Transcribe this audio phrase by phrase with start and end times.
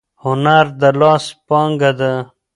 [0.23, 2.13] هنر د لاس پانګه ده.